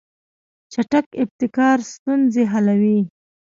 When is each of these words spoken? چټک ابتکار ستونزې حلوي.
چټک 0.71 1.07
ابتکار 1.21 1.77
ستونزې 1.93 2.43
حلوي. 2.51 2.99